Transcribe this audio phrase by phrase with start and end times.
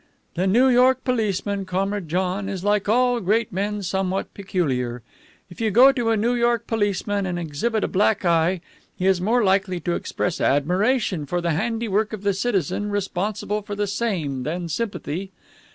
[0.33, 5.03] "The New York policeman, Comrade John, is, like all great men, somewhat peculiar.
[5.47, 8.61] If you go to a New York policeman and exhibit a black eye,
[8.97, 13.75] he is more likely to express admiration for the handiwork of the citizen responsible for
[13.75, 15.29] the same than sympathy.